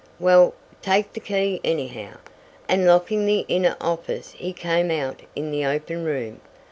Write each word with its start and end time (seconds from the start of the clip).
"Well, 0.19 0.55
take 0.81 1.13
the 1.13 1.19
key 1.19 1.61
anyhow," 1.63 2.17
and 2.67 2.87
locking 2.87 3.27
the 3.27 3.45
inner 3.47 3.77
office 3.79 4.31
he 4.31 4.51
came 4.51 4.89
out 4.89 5.21
in 5.35 5.51
the 5.51 5.63
open 5.67 6.03
room. 6.05 6.41